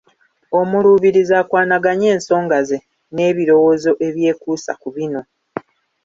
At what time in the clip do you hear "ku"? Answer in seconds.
4.81-4.87